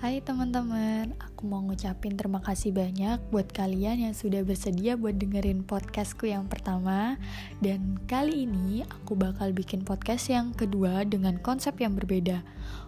[0.00, 5.60] Hai teman-teman, aku mau ngucapin terima kasih banyak buat kalian yang sudah bersedia buat dengerin
[5.60, 7.20] podcastku yang pertama.
[7.60, 12.40] Dan kali ini aku bakal bikin podcast yang kedua dengan konsep yang berbeda.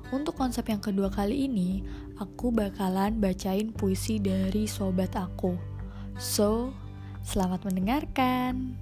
[0.09, 1.85] Untuk konsep yang kedua kali ini,
[2.17, 5.53] aku bakalan bacain puisi dari sobat aku.
[6.17, 6.73] So,
[7.29, 8.81] selamat mendengarkan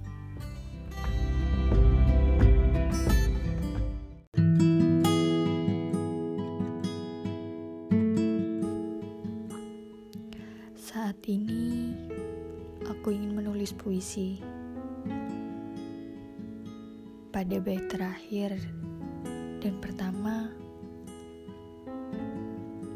[10.91, 11.95] Saat ini,
[12.83, 14.43] aku ingin menulis puisi.
[17.31, 18.59] Pada bait terakhir
[19.63, 20.51] dan pertama,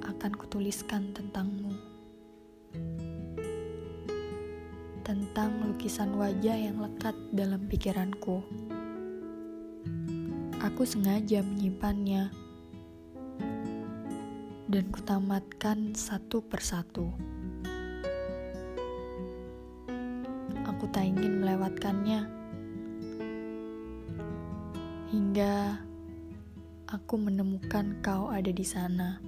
[0.03, 1.71] akan kutuliskan tentangmu.
[5.07, 8.43] Tentang lukisan wajah yang lekat dalam pikiranku.
[10.59, 12.27] Aku sengaja menyimpannya
[14.67, 17.15] dan kutamatkan satu persatu.
[20.75, 22.27] Aku tak ingin melewatkannya.
[25.07, 25.79] Hingga
[26.91, 29.23] aku menemukan kau ada di sana.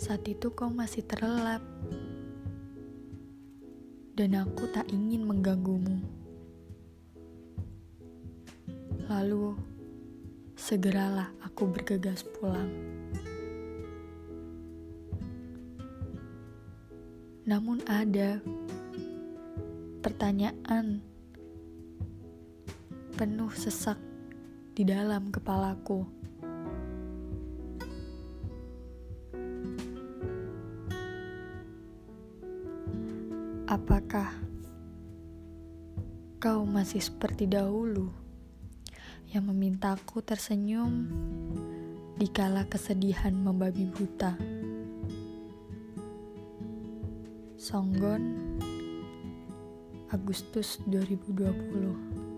[0.00, 1.60] Saat itu kau masih terlelap.
[4.16, 6.00] Dan aku tak ingin mengganggumu.
[9.12, 9.60] Lalu,
[10.56, 12.72] segeralah aku bergegas pulang.
[17.44, 18.40] Namun ada
[20.00, 21.04] pertanyaan
[23.20, 24.00] penuh sesak
[24.72, 26.08] di dalam kepalaku.
[33.68, 34.32] Apakah
[36.40, 38.08] kau masih seperti dahulu
[39.36, 41.12] yang memintaku tersenyum
[42.16, 44.53] dikala kesedihan membabi buta?
[47.64, 48.20] Songgon
[50.12, 52.33] Agustus 2020